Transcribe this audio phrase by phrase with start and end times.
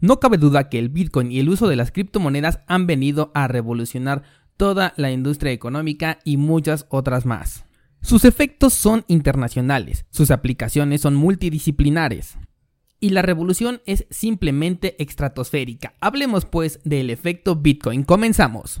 [0.00, 3.48] No cabe duda que el Bitcoin y el uso de las criptomonedas han venido a
[3.48, 4.22] revolucionar
[4.56, 7.64] toda la industria económica y muchas otras más.
[8.02, 12.36] Sus efectos son internacionales, sus aplicaciones son multidisciplinares.
[13.00, 15.94] Y la revolución es simplemente estratosférica.
[16.00, 18.04] Hablemos pues del efecto Bitcoin.
[18.04, 18.80] Comenzamos.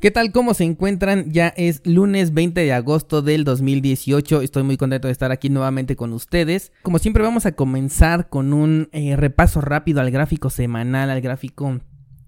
[0.00, 0.30] ¿Qué tal?
[0.30, 1.32] ¿Cómo se encuentran?
[1.32, 4.42] Ya es lunes 20 de agosto del 2018.
[4.42, 6.70] Estoy muy contento de estar aquí nuevamente con ustedes.
[6.82, 11.80] Como siempre vamos a comenzar con un eh, repaso rápido al gráfico semanal, al gráfico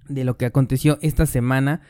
[0.09, 1.83] de lo que aconteció esta semana.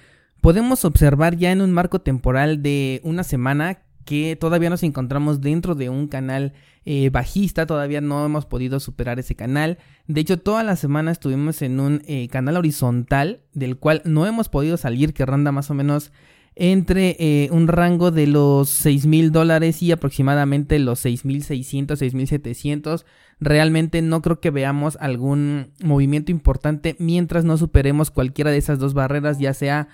[0.42, 5.74] Podemos observar ya en un marco temporal de una semana que todavía nos encontramos dentro
[5.74, 6.52] de un canal
[6.84, 9.78] eh, bajista, todavía no hemos podido superar ese canal.
[10.06, 14.48] De hecho, toda la semana estuvimos en un eh, canal horizontal del cual no hemos
[14.48, 16.12] podido salir, que ronda más o menos
[16.56, 23.06] entre eh, un rango de los 6 mil dólares y aproximadamente los 6,600, 6,700.
[23.38, 28.92] Realmente no creo que veamos algún movimiento importante mientras no superemos cualquiera de esas dos
[28.92, 29.88] barreras, ya sea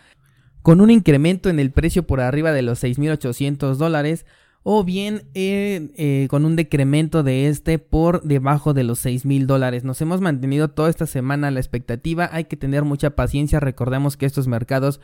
[0.67, 4.27] con un incremento en el precio por arriba de los 6.800 dólares
[4.65, 9.85] o bien eh, eh, con un decremento de este por debajo de los 6.000 dólares.
[9.85, 14.27] Nos hemos mantenido toda esta semana la expectativa, hay que tener mucha paciencia, recordemos que
[14.27, 15.01] estos mercados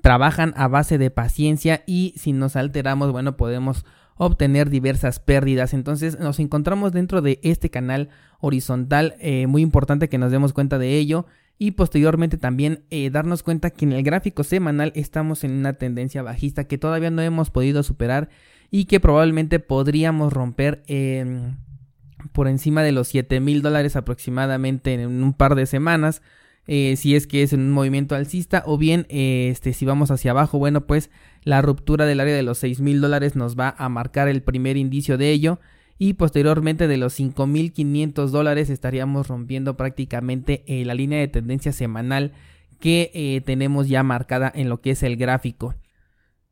[0.00, 3.84] trabajan a base de paciencia y si nos alteramos, bueno, podemos
[4.16, 5.74] obtener diversas pérdidas.
[5.74, 8.08] Entonces nos encontramos dentro de este canal
[8.40, 11.26] horizontal, eh, muy importante que nos demos cuenta de ello
[11.58, 16.22] y posteriormente también eh, darnos cuenta que en el gráfico semanal estamos en una tendencia
[16.22, 18.28] bajista que todavía no hemos podido superar
[18.70, 21.56] y que probablemente podríamos romper em,
[22.32, 26.22] por encima de los 7 mil dólares aproximadamente en un par de semanas.
[26.68, 30.32] Eh, si es que es un movimiento alcista o bien eh, este, si vamos hacia
[30.32, 31.10] abajo bueno pues
[31.44, 34.76] la ruptura del área de los 6 mil dólares nos va a marcar el primer
[34.76, 35.60] indicio de ello
[35.98, 42.32] y posteriormente de los 5.500 dólares estaríamos rompiendo prácticamente eh, la línea de tendencia semanal
[42.80, 45.74] que eh, tenemos ya marcada en lo que es el gráfico.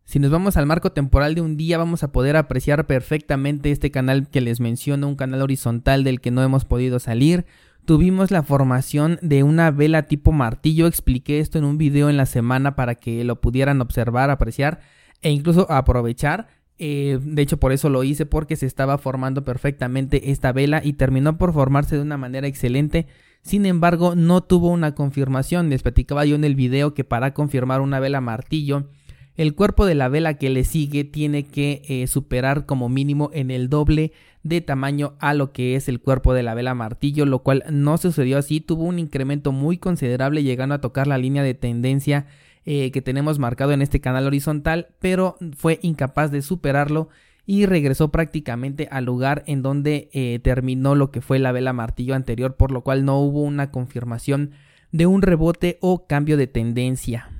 [0.05, 3.91] Si nos vamos al marco temporal de un día vamos a poder apreciar perfectamente este
[3.91, 7.47] canal que les menciono, un canal horizontal del que no hemos podido salir.
[7.87, 12.27] Tuvimos la formación de una vela tipo martillo, expliqué esto en un video en la
[12.27, 14.81] semana para que lo pudieran observar, apreciar
[15.21, 16.49] e incluso aprovechar.
[16.79, 20.95] Eh, de hecho, por eso lo hice, porque se estaba formando perfectamente esta vela y
[20.95, 23.07] terminó por formarse de una manera excelente.
[23.43, 25.71] Sin embargo, no tuvo una confirmación.
[25.71, 28.89] Les platicaba yo en el video que para confirmar una vela martillo,
[29.37, 33.51] el cuerpo de la vela que le sigue tiene que eh, superar como mínimo en
[33.51, 34.13] el doble
[34.45, 37.99] de tamaño a lo que es el cuerpo de la vela martillo, lo cual no
[37.99, 38.61] sucedió así.
[38.61, 42.27] Tuvo un incremento muy considerable llegando a tocar la línea de tendencia
[42.67, 47.09] eh, que tenemos marcado en este canal horizontal, pero fue incapaz de superarlo
[47.47, 52.15] y regresó prácticamente al lugar en donde eh, terminó lo que fue la vela martillo
[52.15, 54.53] anterior, por lo cual no hubo una confirmación
[54.93, 57.31] de un rebote o cambio de tendencia.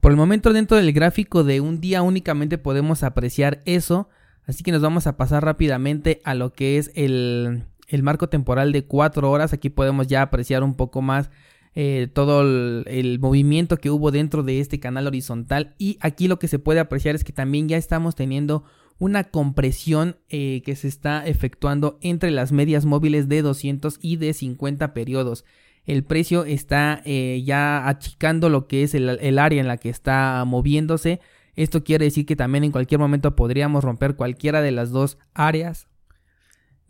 [0.00, 4.08] Por el momento dentro del gráfico de un día únicamente podemos apreciar eso,
[4.44, 8.72] así que nos vamos a pasar rápidamente a lo que es el, el marco temporal
[8.72, 11.30] de 4 horas, aquí podemos ya apreciar un poco más
[11.74, 16.48] eh, todo el, movimiento que hubo dentro de este canal horizontal y aquí lo que
[16.48, 18.64] se puede apreciar es que también ya estamos teniendo
[18.98, 24.34] una compresión eh, que se está efectuando entre las medias móviles de 200 y de
[24.34, 25.44] 50 periodos.
[25.84, 30.44] El precio está eh, ya achicando lo que es el, área en la que está
[30.46, 31.20] moviéndose.
[31.56, 35.88] Esto quiere decir que también en cualquier momento podríamos romper cualquiera de las dos áreas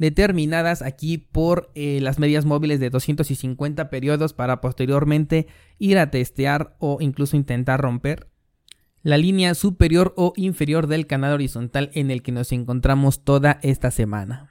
[0.03, 5.47] determinadas aquí por eh, las medias móviles de 250 periodos para posteriormente
[5.79, 8.29] ir a testear o incluso intentar romper
[9.05, 13.93] la línea superior o inferior del canal horizontal en el que nos encontramos toda esta
[13.93, 14.51] semana.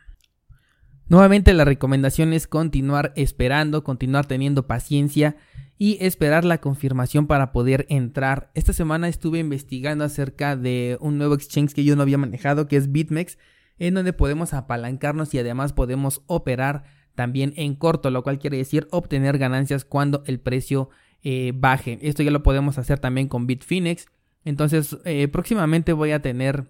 [1.09, 5.35] Nuevamente la recomendación es continuar esperando, continuar teniendo paciencia
[5.77, 8.51] y esperar la confirmación para poder entrar.
[8.53, 12.77] Esta semana estuve investigando acerca de un nuevo exchange que yo no había manejado que
[12.77, 13.37] es BitMEX
[13.81, 16.83] en donde podemos apalancarnos y además podemos operar
[17.15, 20.91] también en corto, lo cual quiere decir obtener ganancias cuando el precio
[21.23, 21.97] eh, baje.
[22.03, 24.05] Esto ya lo podemos hacer también con Bitfinex.
[24.45, 26.67] Entonces, eh, próximamente voy a tener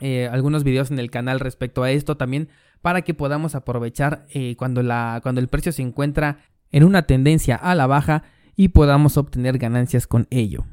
[0.00, 2.50] eh, algunos videos en el canal respecto a esto también
[2.82, 4.26] para que podamos aprovechar
[4.58, 6.40] cuando, la, cuando el precio se encuentra
[6.70, 8.22] en una tendencia a la baja
[8.54, 10.66] y podamos obtener ganancias con ello.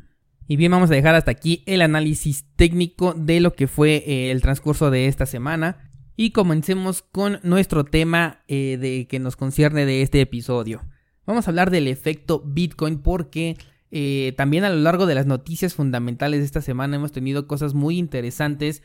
[0.51, 4.31] Y bien, vamos a dejar hasta aquí el análisis técnico de lo que fue eh,
[4.31, 5.89] el transcurso de esta semana.
[6.17, 10.81] Y comencemos con nuestro tema eh, de que nos concierne de este episodio.
[11.25, 13.55] Vamos a hablar del efecto Bitcoin porque
[13.91, 17.73] eh, también a lo largo de las noticias fundamentales de esta semana hemos tenido cosas
[17.73, 18.83] muy interesantes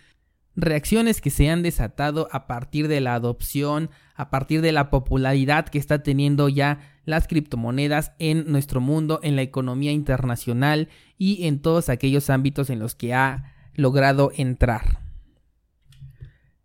[0.54, 5.66] reacciones que se han desatado a partir de la adopción, a partir de la popularidad
[5.66, 11.60] que está teniendo ya las criptomonedas en nuestro mundo, en la economía internacional y en
[11.60, 15.00] todos aquellos ámbitos en los que ha logrado entrar.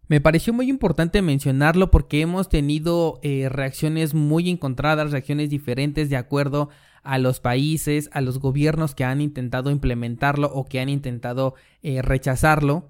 [0.08, 6.18] Me pareció muy importante mencionarlo porque hemos tenido eh, reacciones muy encontradas, reacciones diferentes de
[6.18, 6.68] acuerdo
[7.04, 12.02] a los países, a los gobiernos que han intentado implementarlo o que han intentado eh,
[12.02, 12.90] rechazarlo.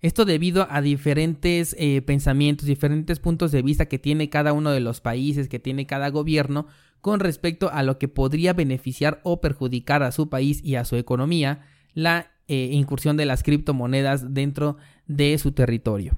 [0.00, 4.78] Esto debido a diferentes eh, pensamientos, diferentes puntos de vista que tiene cada uno de
[4.78, 6.66] los países, que tiene cada gobierno
[7.00, 10.96] con respecto a lo que podría beneficiar o perjudicar a su país y a su
[10.96, 11.62] economía
[11.94, 16.16] la eh, incursión de las criptomonedas dentro de su territorio.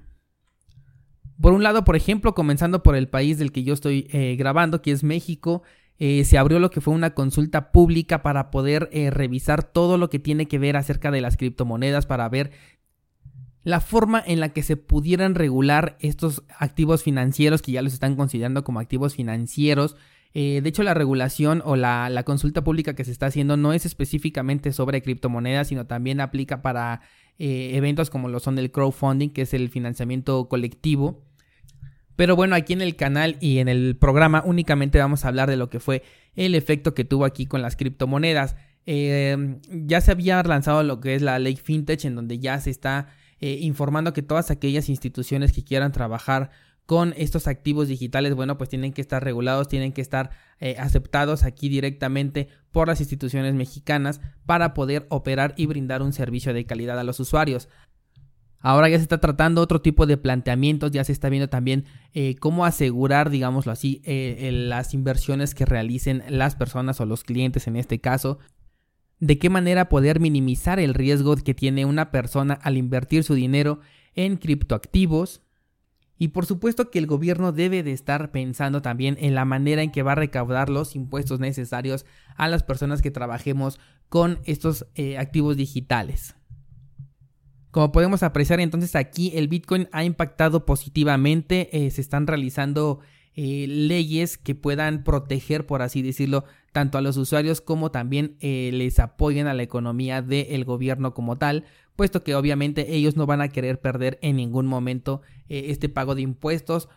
[1.41, 4.83] Por un lado, por ejemplo, comenzando por el país del que yo estoy eh, grabando,
[4.83, 5.63] que es México,
[5.99, 10.49] se abrió lo que fue una consulta pública para poder revisar todo lo que tiene
[10.49, 12.53] que ver acerca de las criptomonedas, para ver
[13.71, 18.17] la forma en la que se pudieran regular estos activos financieros que ya los están
[18.17, 19.97] considerando como activos financieros.
[20.35, 23.87] Eh, de hecho, la regulación o la, consulta pública que se está haciendo no es
[23.87, 27.01] específicamente sobre criptomonedas, sino también aplica para
[27.39, 31.25] eh, eventos como lo son el crowdfunding, que es el financiamiento colectivo.
[32.17, 35.57] Pero bueno, aquí en el canal y en el programa únicamente vamos a hablar de
[35.57, 36.03] lo que fue
[36.37, 38.57] el efecto que tuvo aquí con las criptomonedas.
[38.85, 42.71] Eh, ya se había lanzado lo que es la ley FinTech, en donde ya se
[42.71, 43.09] está
[43.41, 46.51] eh, informando que todas aquellas instituciones que quieran trabajar
[46.85, 51.45] con estos activos digitales, bueno, pues tienen que estar regulados, tienen que estar eh, aceptados
[51.45, 56.99] aquí directamente por las instituciones mexicanas para poder operar y brindar un servicio de calidad
[56.99, 57.69] a los usuarios.
[58.59, 62.35] Ahora ya se está tratando otro tipo de planteamientos, ya se está viendo también eh,
[62.41, 68.01] cómo asegurar, digámoslo así, las inversiones que realicen las personas o los clientes en este
[68.01, 68.39] caso
[69.21, 73.81] de qué manera poder minimizar el riesgo que tiene una persona al invertir su dinero
[74.15, 75.43] en criptoactivos.
[76.19, 79.91] Y por supuesto que el gobierno debe de estar pensando también en la manera en
[79.91, 82.05] que va a recaudar los impuestos necesarios
[82.37, 83.79] a las personas que trabajemos
[84.09, 86.35] con estos eh, activos digitales.
[87.71, 93.01] Como podemos apreciar entonces aquí el Bitcoin ha impactado positivamente, eh, se están realizando
[93.35, 98.71] eh, leyes que puedan proteger, por así decirlo, tanto a los usuarios como también eh,
[98.73, 103.41] les apoyen a la economía del gobierno como tal, puesto que obviamente ellos no van
[103.41, 106.89] a querer perder en ningún momento eh, este pago de impuestos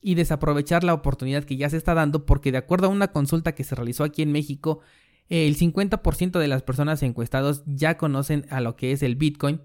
[0.00, 3.54] y desaprovechar la oportunidad que ya se está dando porque de acuerdo a una consulta
[3.54, 4.80] que se realizó aquí en México,
[5.28, 9.60] el 50% de las personas encuestadas ya conocen a lo que es el Bitcoin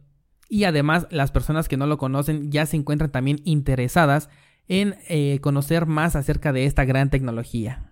[0.50, 4.30] y además las personas que no lo conocen ya se encuentran también interesadas
[4.68, 7.92] en eh, conocer más acerca de esta gran tecnología.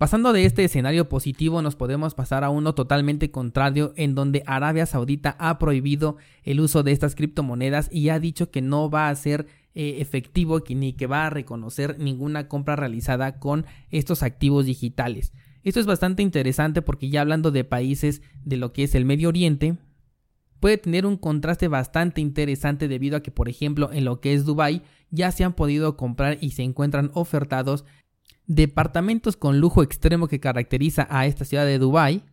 [0.00, 4.86] Pasando de este escenario positivo nos podemos pasar a uno totalmente contrario en donde Arabia
[4.86, 9.14] Saudita ha prohibido el uso de estas criptomonedas y ha dicho que no va a
[9.14, 15.34] ser eh, efectivo ni que va a reconocer ninguna compra realizada con estos activos digitales.
[15.64, 19.28] Esto es bastante interesante porque ya hablando de países de lo que es el Medio
[19.28, 19.76] Oriente,
[20.60, 24.46] puede tener un contraste bastante interesante debido a que por ejemplo en lo que es
[24.46, 27.84] Dubai ya se han podido comprar y se encuentran ofertados
[28.46, 32.24] departamentos con lujo extremo que caracteriza a esta ciudad de Dubai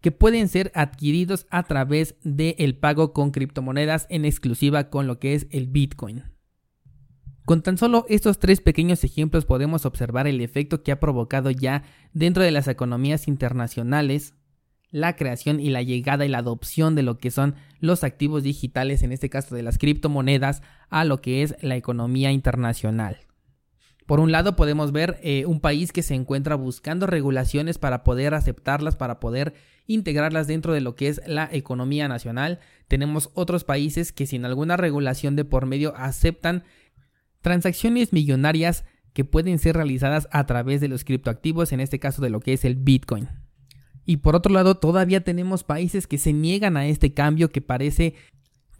[0.00, 5.34] que pueden ser adquiridos a través del pago con criptomonedas en exclusiva con lo que
[5.34, 6.24] es el Bitcoin.
[7.44, 11.82] Con tan solo estos tres pequeños ejemplos podemos observar el efecto que ha provocado ya
[12.12, 14.34] dentro de las economías internacionales
[14.90, 19.02] la creación y la llegada y la adopción de lo que son los activos digitales,
[19.02, 23.18] en este caso de las criptomonedas, a lo que es la economía internacional.
[24.06, 28.34] Por un lado podemos ver eh, un país que se encuentra buscando regulaciones para poder
[28.34, 29.54] aceptarlas, para poder
[29.86, 32.58] integrarlas dentro de lo que es la economía nacional.
[32.88, 36.64] Tenemos otros países que sin alguna regulación de por medio aceptan
[37.40, 42.30] transacciones millonarias que pueden ser realizadas a través de los criptoactivos, en este caso de
[42.30, 43.28] lo que es el Bitcoin.
[44.04, 48.14] Y por otro lado, todavía tenemos países que se niegan a este cambio que parece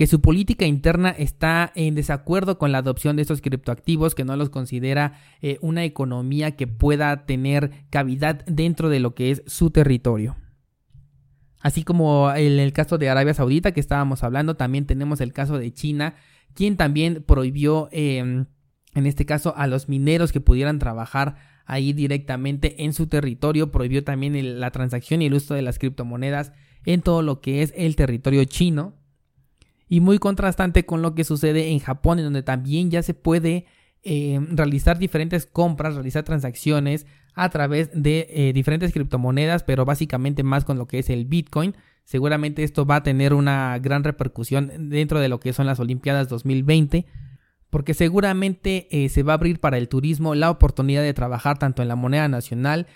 [0.00, 4.34] que su política interna está en desacuerdo con la adopción de estos criptoactivos, que no
[4.34, 9.68] los considera eh, una economía que pueda tener cavidad dentro de lo que es su
[9.68, 10.38] territorio.
[11.60, 15.58] Así como en el caso de Arabia Saudita que estábamos hablando, también tenemos el caso
[15.58, 16.14] de China,
[16.54, 18.46] quien también prohibió, em,
[18.94, 24.02] en este caso, a los mineros que pudieran trabajar ahí directamente en su territorio, prohibió
[24.02, 26.52] también la transacción y el uso de las criptomonedas
[26.86, 28.94] en todo lo que es el territorio chino
[29.90, 33.66] y muy contrastante con lo que sucede en Japón, en donde también ya se puede
[34.04, 40.64] eh, realizar diferentes compras, realizar transacciones a través de eh, diferentes criptomonedas, pero básicamente más
[40.64, 41.74] con lo que es el Bitcoin.
[42.04, 46.28] Seguramente esto va a tener una gran repercusión dentro de lo que son las Olimpiadas
[46.28, 47.06] 2020,
[47.68, 51.82] porque seguramente eh, se va a abrir para el turismo la oportunidad de trabajar tanto
[51.82, 52.86] en la moneda nacional,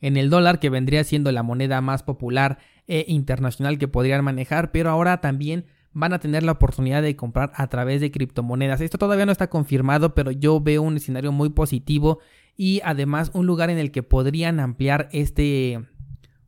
[0.00, 2.56] en el dólar, que vendría siendo la moneda más popular
[2.86, 7.52] e internacional que podrían manejar, pero ahora también van a tener la oportunidad de comprar
[7.54, 8.80] a través de criptomonedas.
[8.80, 12.20] Esto todavía no está confirmado, pero yo veo un escenario muy positivo
[12.56, 15.80] y además un lugar en el que podrían ampliar este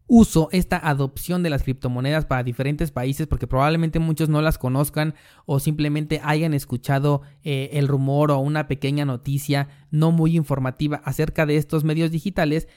[0.06, 5.14] uso, esta adopción de las criptomonedas para diferentes países, porque probablemente muchos no las conozcan
[5.46, 11.46] o simplemente hayan escuchado eh, el rumor o una pequeña noticia no muy informativa acerca
[11.46, 12.68] de estos medios digitales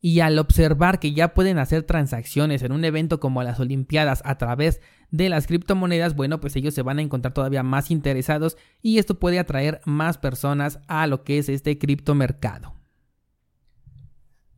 [0.00, 4.38] y al observar que ya pueden hacer transacciones en un evento como las Olimpiadas a
[4.38, 8.98] través de las criptomonedas, bueno, pues ellos se van a encontrar todavía más interesados y
[8.98, 12.74] esto puede atraer más personas a lo que es este criptomercado.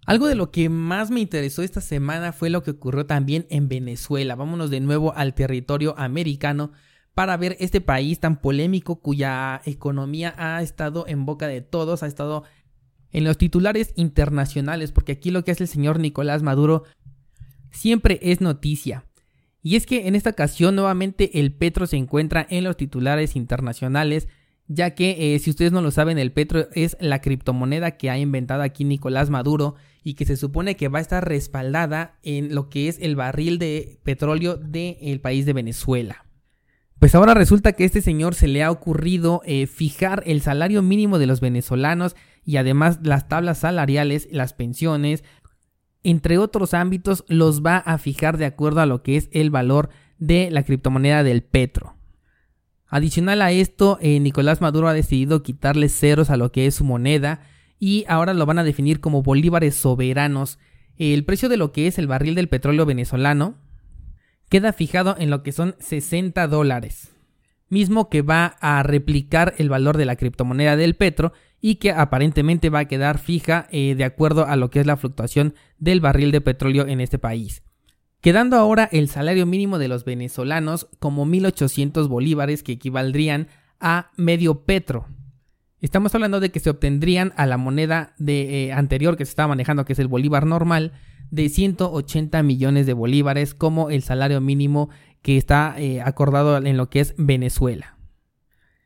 [0.07, 3.69] Algo de lo que más me interesó esta semana fue lo que ocurrió también en
[3.69, 4.37] Venezuela.
[4.37, 6.73] Vámonos de nuevo al territorio americano
[7.13, 12.07] para ver este país tan polémico cuya economía ha estado en boca de todos, ha
[12.07, 12.45] estado
[13.13, 16.85] en los titulares internacionales, porque aquí lo que hace el señor Nicolás Maduro
[17.71, 19.05] siempre es noticia.
[19.63, 24.29] Y es que en esta ocasión nuevamente el petro se encuentra en los titulares internacionales,
[24.67, 28.19] ya que eh, si ustedes no lo saben, el petro es la criptomoneda que ha
[28.19, 29.75] inventado aquí Nicolás Maduro
[30.05, 33.59] y que se supone que va a estar respaldada en lo que es el barril
[33.59, 36.28] de petróleo del país de Venezuela.
[36.99, 40.83] Pues ahora resulta que a este señor se le ha ocurrido eh, fijar el salario
[40.83, 45.23] mínimo de los venezolanos y además las tablas salariales, las pensiones,
[46.03, 49.91] entre otros ámbitos, los va a fijar de acuerdo a lo que es el valor
[50.19, 51.95] de la criptomoneda del Petro.
[52.89, 56.85] Adicional a esto, eh, Nicolás Maduro ha decidido quitarle ceros a lo que es su
[56.85, 57.43] moneda
[57.79, 60.59] y ahora lo van a definir como bolívares soberanos.
[60.97, 63.68] El precio de lo que es el barril del petróleo venezolano
[64.49, 67.15] queda fijado en lo que son 60 dólares,
[67.69, 72.71] mismo que va a replicar el valor de la criptomoneda del Petro y que aparentemente
[72.71, 76.31] va a quedar fija eh, de acuerdo a lo que es la fluctuación del barril
[76.31, 77.63] de petróleo en este país.
[78.21, 83.49] Quedando ahora el salario mínimo de los venezolanos como 1.800 bolívares que equivaldrían
[83.81, 85.07] a medio petro.
[85.81, 89.49] Estamos hablando de que se obtendrían a la moneda de, eh, anterior que se estaba
[89.49, 90.93] manejando, que es el bolívar normal,
[91.31, 94.91] de 180 millones de bolívares como el salario mínimo
[95.23, 97.97] que está eh, acordado en lo que es Venezuela.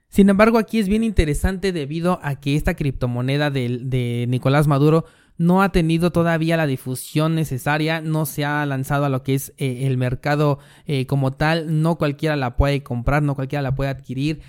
[0.09, 5.07] Sin embargo, aquí es bien interesante debido a que esta criptomoneda de, Nicolás Maduro
[5.39, 9.55] no ha tenido todavía la difusión necesaria, no se ha lanzado a lo que es
[9.57, 10.59] eh, el mercado
[11.07, 14.43] como tal, no cualquiera la puede comprar, no cualquiera la puede adquirir.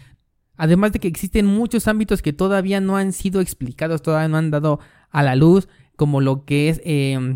[0.64, 4.50] Además de que existen muchos ámbitos que todavía no han sido explicados, todavía no han
[4.50, 4.80] dado
[5.12, 5.68] a la luz,
[5.98, 7.36] como lo que es em,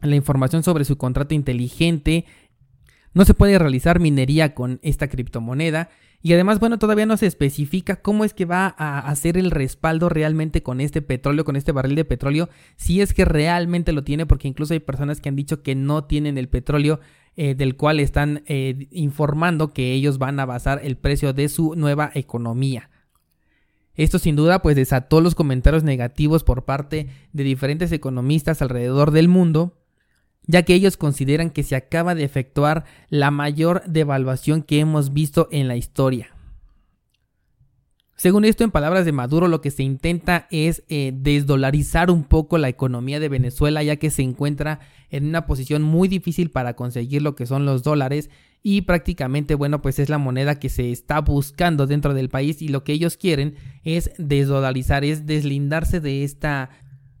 [0.00, 2.24] la información sobre su contrato inteligente.
[3.14, 5.88] No se puede realizar minería con esta criptomoneda
[6.22, 10.08] y además, bueno, todavía no se especifica cómo es que va a hacer el respaldo
[10.08, 14.24] realmente con este petróleo, con este barril de petróleo, si es que realmente lo tiene,
[14.24, 17.00] porque incluso hay personas que han dicho que no tienen el petróleo
[17.40, 21.76] eh, del cual están eh, informando que ellos van a basar el precio de su
[21.76, 22.90] nueva economía.
[23.94, 29.28] Esto sin duda pues desató los comentarios negativos por parte de diferentes economistas alrededor del
[29.28, 29.78] mundo,
[30.48, 35.46] ya que ellos consideran que se acaba de efectuar la mayor devaluación que hemos visto
[35.52, 36.34] en la historia.
[38.18, 42.58] Según esto, en palabras de Maduro, lo que se intenta es eh, desdolarizar un poco
[42.58, 47.22] la economía de Venezuela, ya que se encuentra en una posición muy difícil para conseguir
[47.22, 48.28] lo que son los dólares.
[48.60, 52.66] Y prácticamente, bueno, pues es la moneda que se está buscando dentro del país y
[52.66, 56.70] lo que ellos quieren es desdolarizar, es deslindarse de esta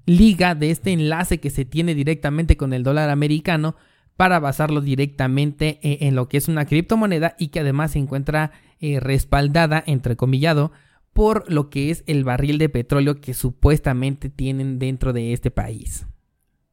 [0.04, 3.76] liga, de este enlace que se tiene directamente con el dólar americano
[4.16, 8.50] para basarlo directamente eh, en lo que es una criptomoneda y que además se encuentra
[8.80, 10.72] eh, respaldada, entrecomillado,
[11.18, 16.06] por lo que es el barril de petróleo que supuestamente tienen dentro de este país.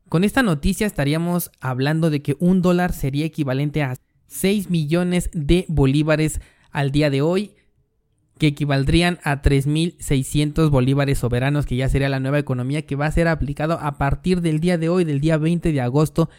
[0.08, 3.98] Con esta noticia estaríamos hablando de que un dólar sería equivalente a
[4.28, 7.56] 6 millones de bolívares al día de hoy,
[8.38, 13.12] que equivaldrían a 3.600 bolívares soberanos, que ya sería la nueva economía que va a
[13.12, 16.30] ser aplicado a partir del día de hoy, del día 20 de agosto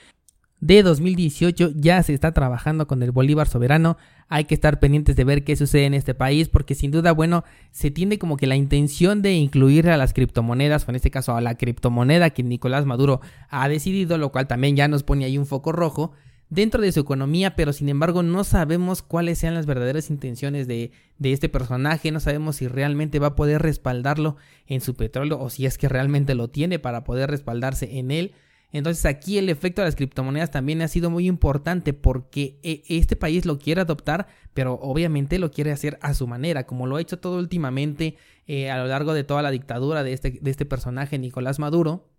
[0.60, 3.96] de 2018 ya se está trabajando con el Bolívar soberano.
[4.28, 7.44] Hay que estar pendientes de ver qué sucede en este país porque sin duda, bueno,
[7.70, 11.40] se tiene como que la intención de incluir a las criptomonedas, en este caso a
[11.40, 15.46] la criptomoneda que Nicolás Maduro ha decidido, lo cual también ya nos pone ahí un
[15.46, 16.12] foco rojo
[16.48, 20.92] dentro de su economía, pero sin embargo no sabemos cuáles sean las verdaderas intenciones de,
[21.20, 24.36] este personaje, no sabemos si realmente va a poder respaldarlo
[24.66, 28.32] en su petróleo o si es que realmente lo tiene para poder respaldarse en él.
[28.76, 33.16] Entonces aquí el efecto de las criptomonedas también ha sido muy importante porque eh, este
[33.16, 37.00] país lo quiere adoptar, pero obviamente lo quiere hacer a su manera, como lo ha
[37.00, 38.16] hecho todo últimamente
[38.46, 42.10] eh, a lo largo de toda la dictadura de este, de este personaje Nicolás Maduro.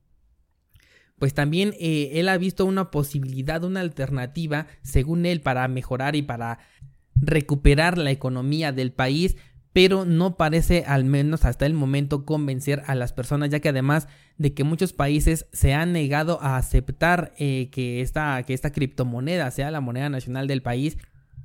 [1.20, 6.24] Pues también eh, él ha visto una posibilidad, una alternativa, según él, para mejorar y
[6.24, 6.60] para
[7.16, 9.38] recuperar la economía del país,
[9.78, 14.08] pero no parece al menos hasta el momento convencer a las personas, ya que además
[14.40, 19.52] de que muchos países se han negado a aceptar eh, que, esta, que esta criptomoneda
[19.52, 20.98] sea la moneda nacional del país.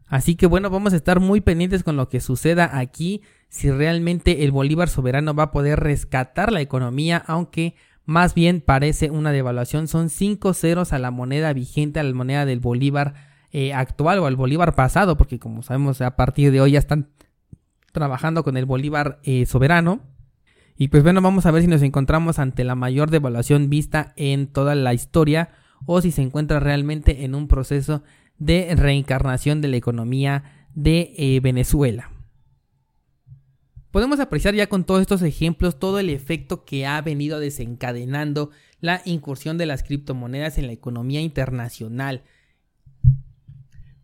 [0.06, 3.20] Así que bueno, vamos a estar muy pendientes con lo que suceda aquí,
[3.50, 7.74] si realmente el Bolívar soberano va a poder rescatar la economía, aunque
[8.06, 12.46] más bien parece una devaluación, son cinco ceros a la moneda vigente, a la moneda
[12.46, 13.12] del Bolívar
[13.50, 17.10] eh, actual o al Bolívar pasado, porque como sabemos a partir de hoy ya están
[17.92, 20.00] trabajando con el Bolívar eh, soberano.
[20.76, 24.46] Y pues bueno, vamos a ver si nos encontramos ante la mayor devaluación vista en
[24.46, 25.50] toda la historia
[25.86, 28.02] o si se encuentra realmente en un proceso
[28.38, 32.10] de reencarnación de la economía de eh, Venezuela.
[33.90, 38.50] Podemos apreciar ya con todos estos ejemplos todo el efecto que ha venido desencadenando
[38.80, 42.22] la incursión de las criptomonedas en la economía internacional.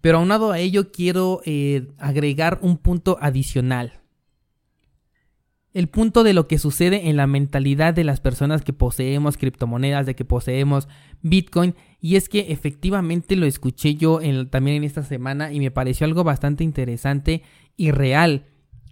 [0.01, 4.01] Pero aunado a ello quiero eh, agregar un punto adicional.
[5.75, 10.07] El punto de lo que sucede en la mentalidad de las personas que poseemos criptomonedas,
[10.07, 10.89] de que poseemos
[11.23, 16.07] Bitcoin, y es que efectivamente lo escuché yo también en esta semana y me pareció
[16.07, 17.43] algo bastante interesante
[17.77, 18.47] y real,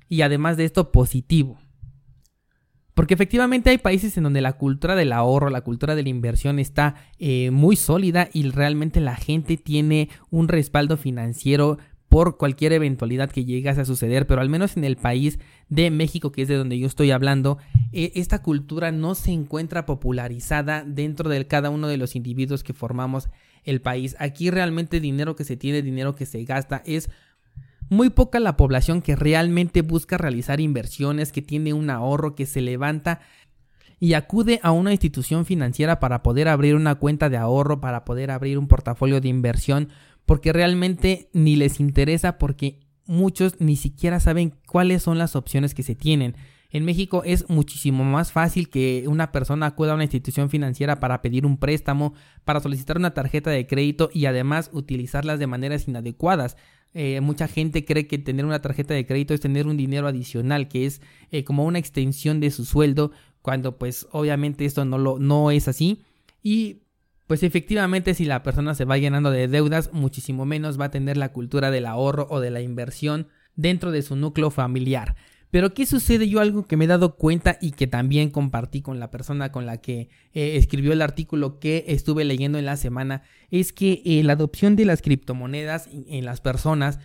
[0.08, 1.58] y además de esto positivo.
[2.96, 6.58] Porque efectivamente hay países en donde la cultura del ahorro, la cultura de la inversión
[6.58, 11.76] está eh, muy sólida y realmente la gente tiene un respaldo financiero
[12.08, 16.32] por cualquier eventualidad que llegase a suceder, pero al menos en el país de México,
[16.32, 17.58] que es de donde yo estoy hablando,
[17.92, 22.72] eh, esta cultura no se encuentra popularizada dentro de cada uno de los individuos que
[22.72, 23.28] formamos
[23.64, 24.16] el país.
[24.18, 27.10] Aquí realmente dinero que se tiene, dinero que se gasta es
[27.88, 32.60] muy poca la población que realmente busca realizar inversiones, que tiene un ahorro, que se
[32.60, 33.20] levanta
[33.98, 38.30] y acude a una institución financiera para poder abrir una cuenta de ahorro, para poder
[38.30, 39.88] abrir un portafolio de inversión,
[40.26, 45.82] porque realmente ni les interesa porque muchos ni siquiera saben cuáles son las opciones que
[45.82, 46.36] se tienen.
[46.70, 51.22] En México es muchísimo más fácil que una persona acuda a una institución financiera para
[51.22, 52.12] pedir un préstamo,
[52.44, 56.56] para solicitar una tarjeta de crédito y además utilizarlas de maneras inadecuadas.
[56.94, 60.68] Eh, mucha gente cree que tener una tarjeta de crédito es tener un dinero adicional,
[60.68, 65.18] que es eh, como una extensión de su sueldo, cuando pues obviamente esto no, lo,
[65.18, 66.02] no es así.
[66.42, 66.82] Y
[67.26, 71.16] pues efectivamente si la persona se va llenando de deudas, muchísimo menos va a tener
[71.16, 75.16] la cultura del ahorro o de la inversión dentro de su núcleo familiar.
[75.50, 76.28] Pero ¿qué sucede?
[76.28, 79.64] Yo algo que me he dado cuenta y que también compartí con la persona con
[79.64, 84.22] la que eh, escribió el artículo que estuve leyendo en la semana es que eh,
[84.24, 86.98] la adopción de las criptomonedas en las personas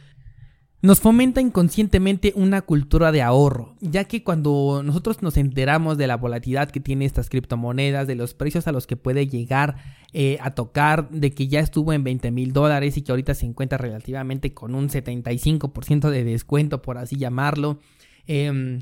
[0.82, 6.18] nos fomenta inconscientemente una cultura de ahorro, ya que cuando nosotros nos enteramos de la
[6.18, 9.76] volatilidad que tiene estas criptomonedas, de los precios a los que puede llegar
[10.12, 13.46] eh, a tocar, de que ya estuvo en 20 mil dólares y que ahorita se
[13.46, 17.80] encuentra relativamente con un 75% de descuento, por así llamarlo,
[18.28, 18.82] Em,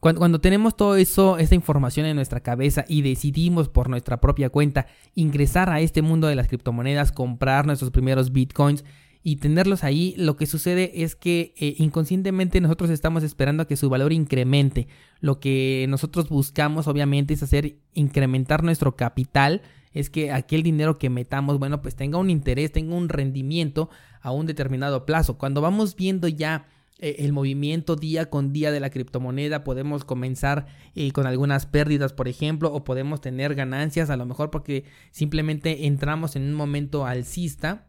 [0.00, 4.86] cuando, tenemos todo eso, esta información en nuestra cabeza y decidimos por nuestra propia cuenta
[5.16, 8.84] ingresar a este mundo de las criptomonedas, comprar nuestros primeros bitcoins
[9.24, 13.76] y tenerlos ahí, lo que sucede es que eh, inconscientemente nosotros estamos esperando a que
[13.76, 14.86] su valor incremente.
[15.20, 21.10] Lo que nosotros buscamos obviamente es hacer incrementar nuestro capital, es que aquel dinero que
[21.10, 23.90] metamos, bueno, pues tenga un interés, tenga un rendimiento
[24.20, 25.38] a un determinado plazo.
[25.38, 26.68] Cuando vamos viendo ya
[26.98, 32.28] el movimiento día con día de la criptomoneda, podemos comenzar eh, con algunas pérdidas, por
[32.28, 37.86] ejemplo, o podemos tener ganancias, a lo mejor porque simplemente entramos en un momento alcista.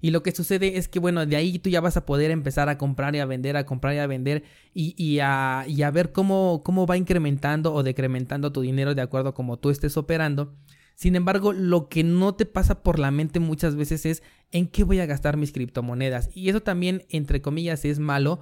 [0.00, 2.68] Y lo que sucede es que, bueno, de ahí tú ya vas a poder empezar
[2.68, 5.90] a comprar y a vender, a comprar y a vender y, y, a, y a,
[5.90, 9.96] ver cómo, cómo va incrementando o decrementando tu dinero de acuerdo a cómo tú estés
[9.96, 10.54] operando.
[10.94, 14.84] Sin embargo, lo que no te pasa por la mente muchas veces es en qué
[14.84, 16.30] voy a gastar mis criptomonedas.
[16.34, 18.40] Y eso también, entre comillas, es malo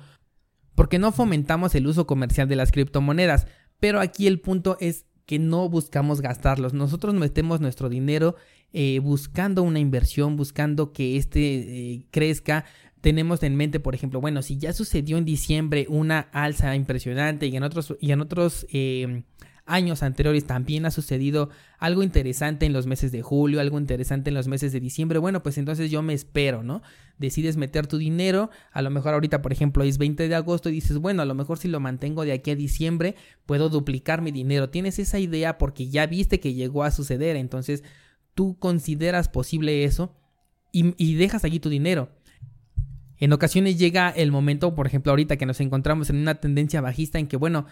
[0.75, 3.47] porque no fomentamos el uso comercial de las criptomonedas.
[3.81, 6.75] Pero aquí el punto es que no buscamos gastarlos.
[6.75, 8.37] Nosotros metemos nuestro dinero
[8.73, 11.41] eh, buscando una inversión, buscando que este
[11.95, 12.65] eh, crezca.
[13.01, 17.57] Tenemos en mente, por ejemplo, bueno, si ya sucedió en diciembre una alza impresionante y
[17.57, 19.25] en otros, y en otros eh,
[19.67, 24.35] años anteriores también ha sucedido algo interesante en los meses de julio, algo interesante en
[24.35, 26.83] los meses de diciembre, bueno, pues entonces yo me espero, ¿no?
[27.19, 30.73] Decides meter tu dinero, a lo mejor ahorita, por ejemplo, es 20 de agosto y
[30.73, 33.15] dices, bueno, a lo mejor si lo mantengo de aquí a diciembre,
[33.47, 34.71] puedo duplicar mi dinero.
[34.71, 37.85] Tienes esa idea porque ya viste que llegó a suceder, entonces
[38.35, 40.17] tú consideras posible eso
[40.73, 42.11] y, dejas allí tu dinero.
[43.19, 47.19] En ocasiones llega el momento, por ejemplo, ahorita que nos encontramos en una tendencia bajista
[47.19, 47.67] en que, bueno,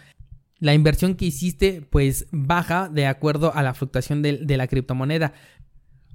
[0.61, 5.33] la inversión que hiciste pues baja de acuerdo a la fluctuación de, la criptomoneda.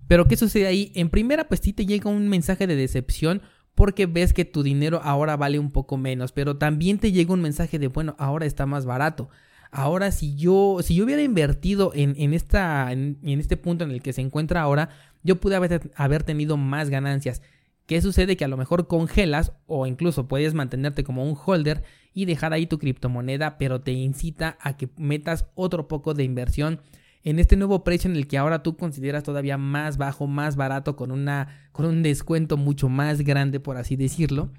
[0.06, 0.92] Pero ¿qué sucede ahí?
[0.94, 3.42] En primera pues sí te llega un mensaje de decepción
[3.74, 7.42] porque ves que tu dinero ahora vale un poco menos, pero también te llega un
[7.42, 9.28] mensaje de bueno, ahora está más barato.
[9.72, 14.00] Ahora si yo si yo hubiera invertido en, en esta en, este punto en el
[14.00, 14.90] que se encuentra ahora,
[15.24, 17.42] yo pude haber, haber tenido más ganancias.
[17.86, 18.36] ¿Qué sucede?
[18.36, 21.82] Que a lo mejor congelas o incluso puedes mantenerte como un holder
[22.16, 26.80] y dejar ahí tu criptomoneda, pero te incita a que metas otro poco de inversión
[27.22, 30.96] en este nuevo precio en el que ahora tú consideras todavía más bajo, más barato,
[30.96, 34.50] con, una, con un descuento mucho más grande, por así decirlo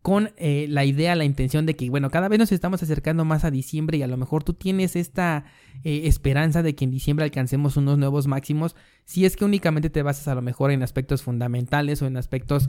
[0.00, 3.44] con eh, la idea, la intención de que, bueno, cada vez nos estamos acercando más
[3.44, 5.46] a diciembre y a lo mejor tú tienes esta
[5.82, 10.02] eh, esperanza de que en diciembre alcancemos unos nuevos máximos, si es que únicamente te
[10.02, 12.68] basas a lo mejor en aspectos fundamentales o en aspectos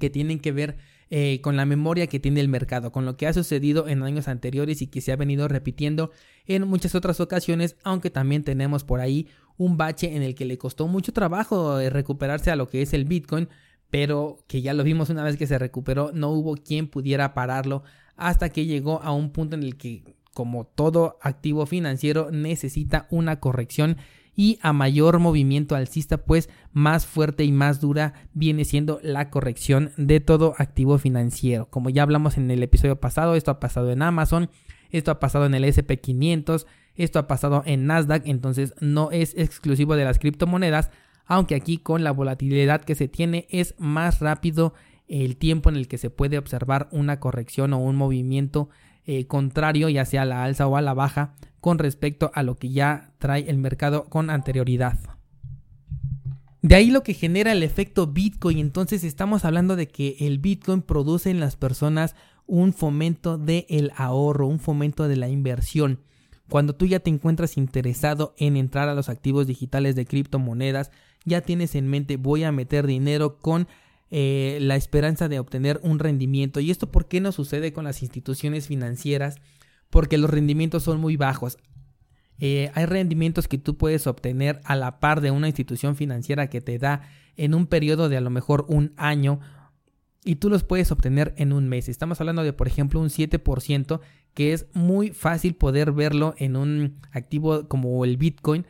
[0.00, 0.78] que tienen que ver
[1.10, 4.28] eh, con la memoria que tiene el mercado, con lo que ha sucedido en años
[4.28, 6.10] anteriores y que se ha venido repitiendo
[6.46, 10.58] en muchas otras ocasiones, aunque también tenemos por ahí un bache en el que le
[10.58, 13.48] costó mucho trabajo recuperarse a lo que es el Bitcoin,
[13.90, 17.82] pero que ya lo vimos una vez que se recuperó, no hubo quien pudiera pararlo
[18.16, 23.40] hasta que llegó a un punto en el que, como todo activo financiero, necesita una
[23.40, 23.96] corrección
[24.38, 29.90] y a mayor movimiento alcista, pues más fuerte y más dura viene siendo la corrección
[29.96, 31.68] de todo activo financiero.
[31.70, 34.48] Como ya hablamos en el episodio pasado, esto ha pasado en Amazon,
[34.90, 39.96] esto ha pasado en el SP500, esto ha pasado en Nasdaq, entonces no es exclusivo
[39.96, 40.92] de las criptomonedas,
[41.26, 44.72] aunque aquí con la volatilidad que se tiene es más rápido
[45.08, 48.68] el tiempo en el que se puede observar una corrección o un movimiento
[49.08, 52.56] eh, contrario, ya sea a la alza o a la baja, con respecto a lo
[52.56, 54.98] que ya trae el mercado con anterioridad.
[56.60, 60.82] De ahí lo que genera el efecto Bitcoin, entonces estamos hablando de que el Bitcoin
[60.82, 62.16] produce en las personas
[62.46, 66.00] un fomento del ahorro, un fomento de la inversión.
[66.50, 70.90] Cuando tú ya te encuentras interesado en entrar a los activos digitales de criptomonedas,
[71.24, 73.68] ya tienes en mente voy a meter dinero con
[74.10, 76.60] eh, la esperanza de obtener un rendimiento.
[76.60, 79.36] ¿Y esto por qué no sucede con las instituciones financieras?
[79.90, 81.58] Porque los rendimientos son muy bajos.
[82.38, 86.60] Eh, hay rendimientos que tú puedes obtener a la par de una institución financiera que
[86.60, 87.02] te da
[87.36, 89.40] en un periodo de a lo mejor un año
[90.24, 91.88] y tú los puedes obtener en un mes.
[91.88, 94.00] Estamos hablando de, por ejemplo, un 7%,
[94.34, 98.66] que es muy fácil poder verlo en un activo como el Bitcoin,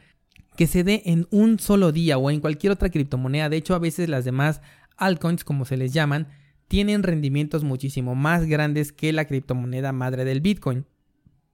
[0.57, 3.49] que se dé en un solo día o en cualquier otra criptomoneda.
[3.49, 4.61] De hecho, a veces las demás
[4.99, 6.29] altcoins, como se les llaman,
[6.69, 10.85] tienen rendimientos muchísimo más grandes que la criptomoneda madre del Bitcoin.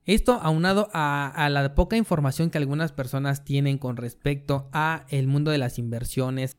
[0.07, 5.51] Esto aunado a, la poca información que algunas personas tienen con respecto a el mundo
[5.51, 6.57] de las inversiones.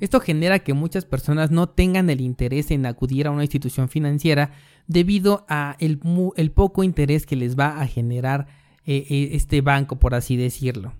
[0.00, 4.52] Esto genera que muchas personas no tengan el interés en acudir a una institución financiera
[4.86, 6.00] debido a el,
[6.36, 8.46] el poco interés que les va a generar
[8.86, 10.94] eh, eh, este banco, por así decirlo.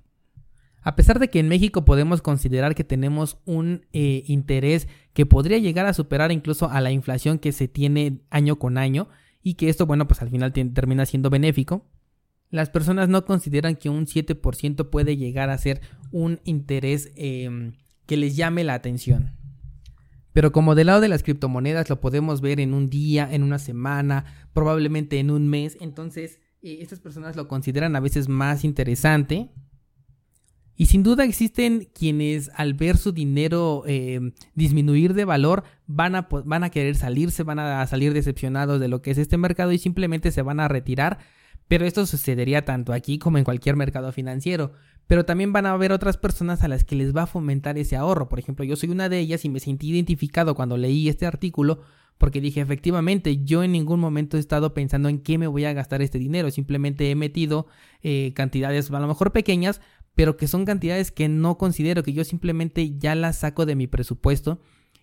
[0.83, 5.59] A pesar de que en México podemos considerar que tenemos un eh, interés que podría
[5.59, 9.09] llegar a superar incluso a la inflación que se tiene año con año
[9.43, 11.87] y que esto, bueno, pues al final termina siendo benéfico,
[12.51, 17.73] las personas no consideran que un 7% puede llegar a ser un interés em,
[18.07, 19.35] que les llame la atención.
[20.33, 23.59] Pero como del lado de las criptomonedas lo podemos ver en un día, en una
[23.59, 29.51] semana, probablemente en un mes, entonces eh, estas personas lo consideran a veces más interesante.
[30.77, 36.29] Y sin duda existen quienes al ver su dinero eh, disminuir de valor van a,
[36.45, 39.79] van a querer salirse, van a salir decepcionados de lo que es este mercado y
[39.79, 41.19] simplemente se van a retirar.
[41.69, 44.73] Pero esto sucedería tanto aquí como en cualquier mercado financiero.
[45.07, 47.97] Pero también van a haber otras personas a las que les va a fomentar ese
[47.97, 48.29] ahorro.
[48.29, 51.81] Por ejemplo, yo soy una de ellas y me sentí identificado cuando leí este artículo
[52.19, 55.73] porque dije, efectivamente, yo en ningún momento he estado pensando en qué me voy a
[55.73, 56.53] gastar este dinero.
[56.53, 57.67] Simplemente he metido
[58.03, 59.81] eh, cantidades a lo mejor pequeñas,
[60.15, 63.87] pero que son cantidades que no considero, que yo simplemente ya las saco de mi
[63.87, 64.61] presupuesto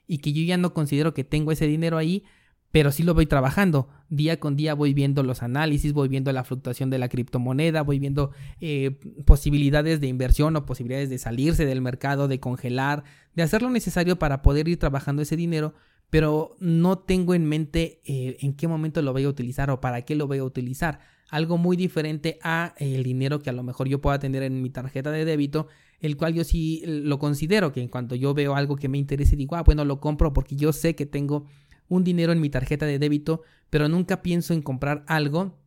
[0.07, 2.23] y que yo ya no considero que tengo ese dinero ahí,
[2.71, 3.89] pero sí lo voy trabajando.
[4.09, 7.99] Día con día voy viendo los análisis, voy viendo la fluctuación de la criptomoneda, voy
[7.99, 13.03] viendo eh, posibilidades de inversión o posibilidades de salirse del mercado, de congelar,
[13.35, 15.73] de hacer lo necesario para poder ir trabajando ese dinero,
[16.11, 20.03] pero no tengo en mente eh, en qué momento lo voy a utilizar o para
[20.03, 23.87] qué lo voy a utilizar algo muy diferente a el dinero que a lo mejor
[23.87, 25.67] yo pueda tener en mi tarjeta de débito,
[25.99, 29.35] el cual yo sí lo considero que en cuanto yo veo algo que me interese
[29.35, 31.45] digo, ah, bueno, lo compro porque yo sé que tengo
[31.87, 35.57] un dinero en mi tarjeta de débito, pero nunca pienso en comprar algo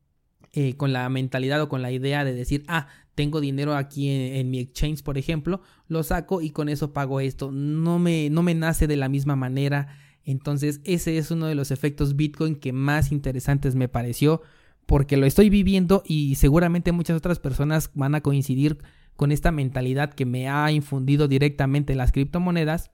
[0.52, 4.34] eh, con la mentalidad o con la idea de decir, ah, tengo dinero aquí en,
[4.34, 7.50] en, mi exchange, por ejemplo, lo saco y con eso pago esto.
[7.52, 9.96] No me, no me nace de la misma manera.
[10.24, 14.42] Entonces, ese es uno de los efectos Bitcoin que más interesantes me pareció
[14.86, 18.78] porque lo estoy viviendo y seguramente muchas otras personas van a coincidir
[19.16, 22.90] con esta mentalidad que me ha infundido directamente las criptomonedas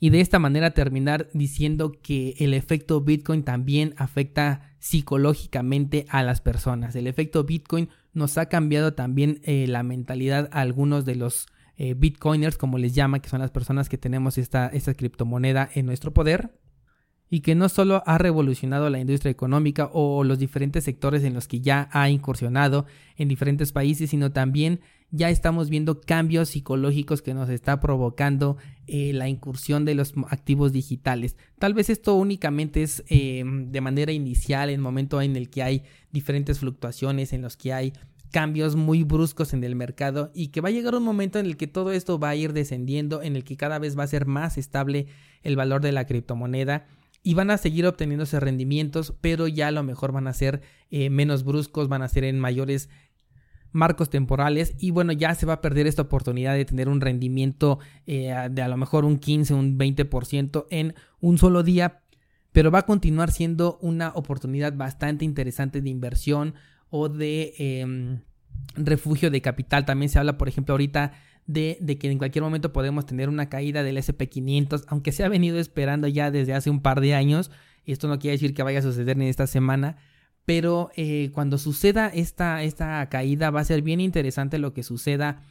[0.00, 6.40] y de esta manera terminar diciendo que el efecto Bitcoin también afecta psicológicamente a las
[6.40, 6.94] personas.
[6.96, 11.94] El efecto Bitcoin nos ha cambiado también eh, la mentalidad a algunos de los eh,
[11.94, 16.12] Bitcoiners, como les llama, que son las personas que tenemos esta, esta criptomoneda en nuestro
[16.12, 16.50] poder
[17.30, 21.48] y que no solo ha revolucionado la industria económica o los diferentes sectores en los
[21.48, 27.34] que ya ha incursionado en diferentes países, sino también ya estamos viendo cambios psicológicos que
[27.34, 28.56] nos está provocando
[28.86, 31.36] eh, la incursión de los activos digitales.
[31.58, 35.62] Tal vez esto únicamente es em, de manera inicial, en el momento en el que
[35.62, 37.92] hay diferentes fluctuaciones, en los que hay
[38.32, 41.56] cambios muy bruscos en el mercado y que va a llegar un momento en el
[41.56, 44.26] que todo esto va a ir descendiendo, en el que cada vez va a ser
[44.26, 45.06] más estable
[45.44, 46.88] el valor de la criptomoneda
[47.24, 50.60] y van a seguir obteniéndose rendimientos, pero ya a lo mejor van a ser
[50.90, 52.88] eh, menos bruscos, van a ser en mayores
[53.72, 57.80] marcos temporales y bueno ya se va a perder esta oportunidad de tener un rendimiento
[58.06, 62.02] eh, de a lo mejor un 15 un 20% en un solo día
[62.52, 66.54] pero va a continuar siendo una oportunidad bastante interesante de inversión
[66.88, 68.20] o de em,
[68.76, 69.84] refugio de capital.
[69.84, 71.14] También se habla por ejemplo ahorita
[71.46, 75.58] de, que en cualquier momento podemos tener una caída del SP500, aunque se ha venido
[75.58, 77.50] esperando ya desde hace un par de años,
[77.84, 79.96] y esto no quiere decir que vaya a suceder en esta semana,
[80.44, 85.42] pero eh, cuando suceda esta, esta caída va a ser bien interesante lo que suceda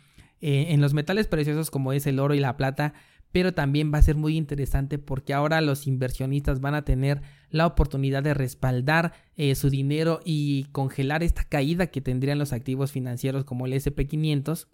[0.42, 2.94] eh, en los metales preciosos como es el oro y la plata,
[3.32, 7.66] pero también va a ser muy interesante porque ahora los inversionistas van a tener la
[7.66, 13.44] oportunidad de respaldar eh, su dinero y congelar esta caída que tendrían los activos financieros
[13.44, 14.68] como el SP500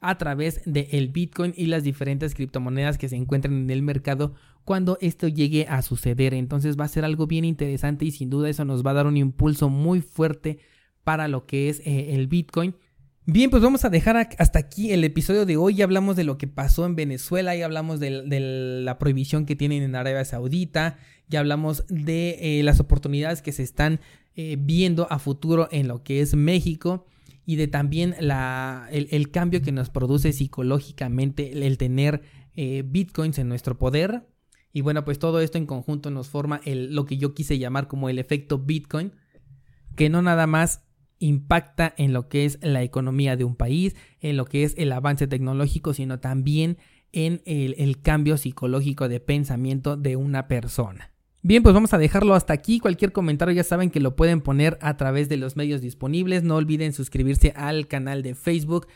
[0.00, 4.34] a través del el Bitcoin y las diferentes criptomonedas que se encuentran en el mercado
[4.64, 6.34] cuando esto llegue a suceder.
[6.34, 9.06] Entonces va a ser algo bien interesante y sin duda eso nos va a dar
[9.06, 10.58] un impulso muy fuerte
[11.04, 12.74] para lo que es eh, el Bitcoin.
[13.26, 15.74] Bien, pues vamos a dejar hasta aquí el episodio de hoy.
[15.74, 19.82] Ya hablamos de lo que pasó en Venezuela, ya hablamos de, la prohibición que tienen
[19.82, 24.00] en Arabia Saudita, ya hablamos de eh, las oportunidades que se están
[24.34, 27.06] eh, viendo a futuro en lo que es México
[27.50, 32.22] y de también la, el, cambio que nos produce psicológicamente el, tener
[32.54, 34.28] eh, bitcoins en nuestro poder.
[34.72, 37.88] Y bueno, pues todo esto en conjunto nos forma el, lo que yo quise llamar
[37.88, 39.14] como el efecto bitcoin,
[39.96, 40.84] que no nada más
[41.18, 44.92] impacta en lo que es la economía de un país, en lo que es el
[44.92, 46.78] avance tecnológico, sino también
[47.10, 51.09] en el cambio psicológico de pensamiento de una persona.
[51.42, 52.80] Bien, pues vamos a dejarlo hasta aquí.
[52.80, 56.42] Cualquier comentario ya saben que lo pueden poner a través de los medios disponibles.
[56.42, 58.86] No olviden suscribirse al canal de Facebook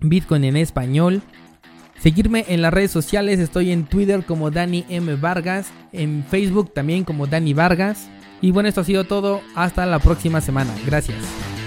[0.00, 1.22] Bitcoin en español.
[1.98, 5.14] Seguirme en las redes sociales, estoy en Twitter como Dani M.
[5.14, 8.10] Vargas, en Facebook también como Dani Vargas.
[8.40, 10.74] Y bueno, esto ha sido todo, hasta la próxima semana.
[10.84, 11.61] Gracias.